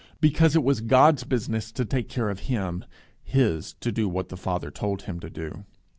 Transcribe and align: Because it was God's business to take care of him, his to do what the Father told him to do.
Because 0.19 0.55
it 0.55 0.63
was 0.63 0.81
God's 0.81 1.23
business 1.25 1.71
to 1.73 1.85
take 1.85 2.09
care 2.09 2.31
of 2.31 2.39
him, 2.49 2.85
his 3.21 3.73
to 3.81 3.91
do 3.91 4.09
what 4.09 4.29
the 4.29 4.35
Father 4.35 4.71
told 4.71 5.03
him 5.03 5.19
to 5.19 5.29
do. 5.29 5.65